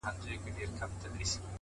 هڅه 0.09 0.29
کوونکی 0.41 0.61
انسان 0.65 0.89
لاره 0.91 1.17
پیدا 1.19 1.35
کوي؛ 1.37 1.49